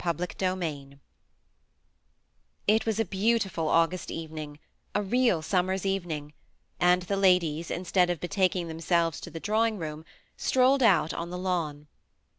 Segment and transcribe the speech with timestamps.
[0.03, 0.99] 96 CHAPTER XVL
[2.67, 4.55] It was «beautiful August evening
[4.95, 6.33] >*^ a real som mer's evening—
[6.79, 10.03] and the ladies, instead of betaking themselves to the drawing room,
[10.35, 11.85] st]*olled out on the kwn.